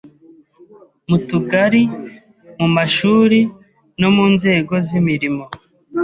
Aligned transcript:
Mu 1.09 1.17
tugari, 1.27 1.83
mu 2.59 2.67
mashuri 2.75 3.39
no 4.01 4.09
mu 4.15 4.25
nzego 4.33 4.73
z’imirimo. 4.87 5.43